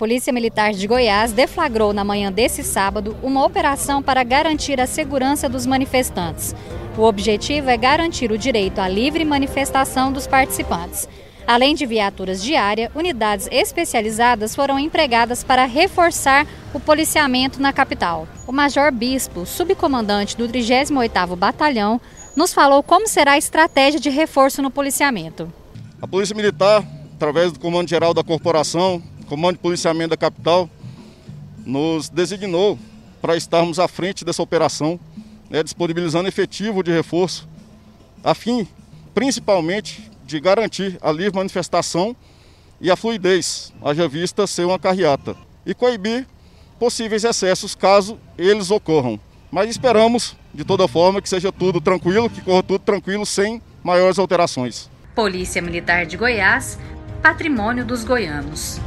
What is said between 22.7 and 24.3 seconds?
como será a estratégia de